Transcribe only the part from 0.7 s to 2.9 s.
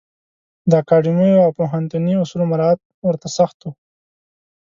اکاډمیو او پوهنتوني اصولو مرعات